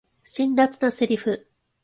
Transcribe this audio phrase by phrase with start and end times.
[0.23, 1.47] 辛辣なセリフ